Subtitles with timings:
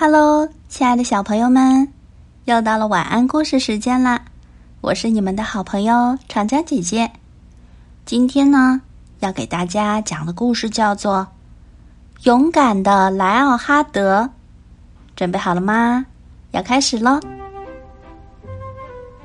[0.00, 1.92] Hello，亲爱的小朋友们，
[2.44, 4.20] 又到了晚安故事时间啦！
[4.80, 7.10] 我是你们的好朋友长江姐姐。
[8.04, 8.80] 今天呢，
[9.18, 11.26] 要给大家讲的故事叫做
[12.28, 14.22] 《勇敢的莱奥哈德》。
[15.16, 16.06] 准备好了吗？
[16.52, 17.18] 要开始喽！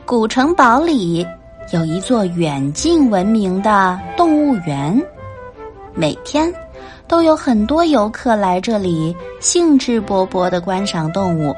[0.08, 1.24] 古城堡里
[1.72, 5.00] 有一座远近闻名的动物园，
[5.94, 6.52] 每天。
[7.08, 11.56] 都有很多游客来这里，兴致勃勃的观赏动物。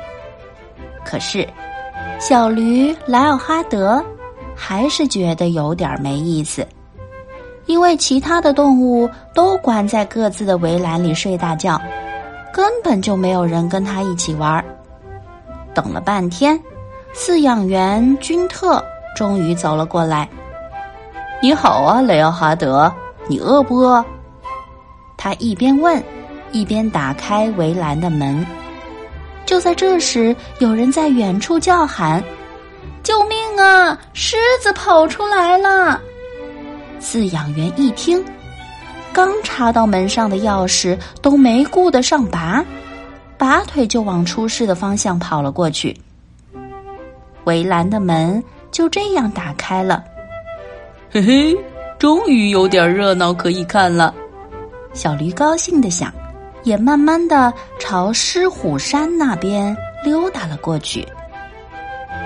[1.03, 1.47] 可是，
[2.19, 4.03] 小驴莱奥哈德
[4.55, 6.65] 还是觉得有点没意思，
[7.65, 11.79] 因为其他的动物都关在各自的围栏里睡大觉，
[12.53, 14.63] 根本就没有人跟他一起玩。
[15.73, 16.59] 等了半天，
[17.13, 18.83] 饲养员君特
[19.15, 20.27] 终于走了过来。
[21.43, 22.91] “你好啊，雷奥哈德，
[23.27, 24.03] 你饿不饿？”
[25.25, 26.03] 他一边问，
[26.51, 28.45] 一边打开围栏的门。
[29.43, 32.23] 就在这时，有人在远处叫喊
[33.01, 33.99] ：“救命啊！
[34.13, 35.99] 狮子跑出来了！”
[37.01, 38.23] 饲养员一听，
[39.11, 42.63] 刚插到门上的钥匙都没顾得上拔，
[43.35, 45.97] 拔腿就往出事的方向跑了过去。
[47.45, 50.03] 围栏的门就这样打开了。
[51.09, 51.57] 嘿嘿，
[51.97, 54.13] 终于有点热闹可以看了。
[54.95, 56.11] 小驴高兴的想，
[56.63, 61.05] 也慢慢的朝狮虎山那边溜达了过去。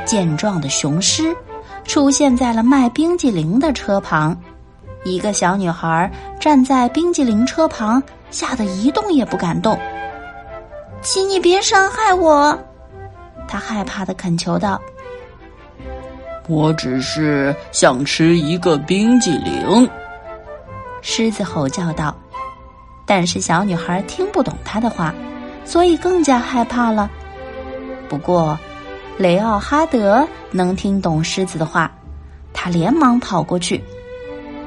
[0.05, 1.35] 健壮的雄狮
[1.83, 4.39] 出现在了卖冰激凌的车旁，
[5.03, 6.09] 一个小女孩
[6.39, 9.77] 站在冰激凌车旁，吓得一动也不敢动。
[11.01, 12.57] 请你别伤害我，
[13.47, 14.79] 她害怕的恳求道
[16.47, 19.89] ：“我只是想吃一个冰激凌。”
[21.01, 22.15] 狮子吼叫道。
[23.09, 25.11] 但是小女孩听不懂他的话，
[25.65, 27.09] 所以更加害怕了。
[28.07, 28.55] 不过，
[29.17, 31.91] 雷奥哈德能听懂狮子的话，
[32.53, 33.83] 他连忙跑过去，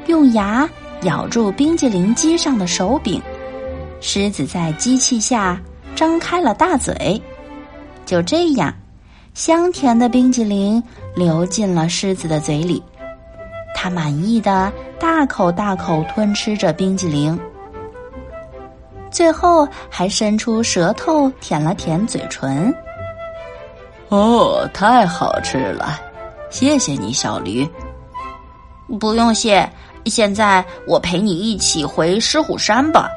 [0.07, 0.69] 用牙
[1.03, 3.23] 咬住冰激凌机上的手柄。
[4.01, 5.57] 狮子在机器下
[5.95, 7.23] 张开了大嘴，
[8.05, 8.75] 就这样，
[9.35, 10.83] 香甜的冰激凌
[11.15, 12.83] 流进了狮子的嘴里。
[13.73, 17.39] 他满意的大口大口吞吃着冰激凌。
[19.13, 22.75] 最后还伸出舌头舔了舔嘴唇。
[24.09, 26.01] 哦，太好吃了！
[26.51, 27.69] 谢谢你，小驴。
[28.99, 29.71] 不用谢，
[30.07, 33.09] 现在我陪你一起回狮虎山吧。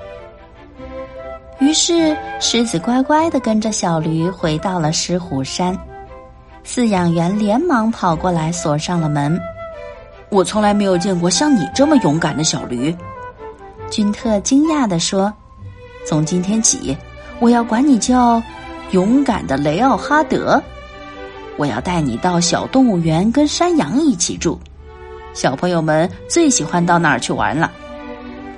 [1.59, 5.77] 于是，狮子乖乖的跟着小驴回到了狮虎山。
[6.65, 9.39] 饲养员连忙跑过来锁上了门。
[10.29, 12.95] 我从来没有见过像你这么勇敢的小驴。
[13.89, 15.33] 君特惊讶的说。
[16.05, 16.95] 从今天起，
[17.39, 18.41] 我要管你叫
[18.91, 20.61] 勇敢的雷奥哈德。
[21.57, 24.59] 我要带你到小动物园跟山羊一起住，
[25.33, 27.71] 小朋友们最喜欢到那儿去玩了。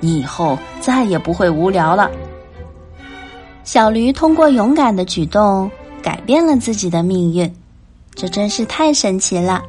[0.00, 2.10] 你以后再也不会无聊了。
[3.64, 5.70] 小驴通过勇敢的举动
[6.02, 7.52] 改变了自己的命运，
[8.14, 9.62] 这真是太神奇了。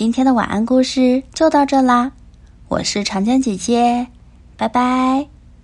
[0.00, 2.12] 今天的晚安故事就到这啦，
[2.68, 4.06] 我是长江姐姐，
[4.56, 5.29] 拜拜。